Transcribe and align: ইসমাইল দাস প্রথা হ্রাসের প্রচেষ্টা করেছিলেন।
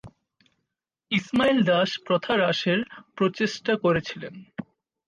ইসমাইল 1.11 1.57
দাস 1.63 1.89
প্রথা 2.05 2.33
হ্রাসের 2.35 2.79
প্রচেষ্টা 3.15 3.73
করেছিলেন। 3.77 4.33